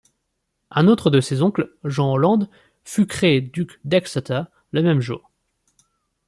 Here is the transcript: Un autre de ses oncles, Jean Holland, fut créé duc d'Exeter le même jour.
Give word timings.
Un 0.71 0.87
autre 0.87 1.11
de 1.11 1.21
ses 1.21 1.43
oncles, 1.43 1.75
Jean 1.83 2.13
Holland, 2.13 2.49
fut 2.83 3.05
créé 3.05 3.39
duc 3.39 3.79
d'Exeter 3.85 4.41
le 4.71 4.81
même 4.81 4.99
jour. 4.99 5.29